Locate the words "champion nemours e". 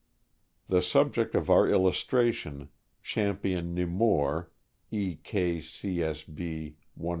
3.03-5.19